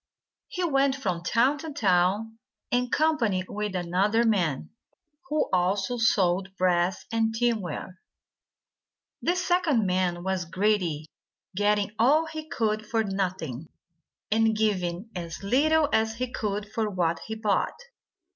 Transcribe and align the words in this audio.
He 0.47 0.63
went 0.63 0.95
from 0.95 1.21
town 1.21 1.59
to 1.59 1.71
town, 1.71 2.39
in 2.71 2.89
company 2.89 3.43
with 3.47 3.75
another 3.75 4.23
man, 4.25 4.71
who 5.29 5.47
also 5.53 5.97
sold 5.97 6.55
brass 6.57 7.05
and 7.11 7.35
tinware. 7.35 7.99
This 9.21 9.45
second 9.45 9.85
man 9.85 10.23
was 10.23 10.45
greedy, 10.45 11.05
getting 11.55 11.91
all 11.99 12.25
he 12.25 12.49
could 12.49 12.83
for 12.83 13.03
nothing, 13.03 13.67
and 14.31 14.55
giving 14.57 15.11
as 15.15 15.43
little 15.43 15.87
as 15.93 16.15
he 16.15 16.31
could 16.33 16.67
for 16.71 16.89
what 16.89 17.19
he 17.27 17.35
bought. 17.35 17.79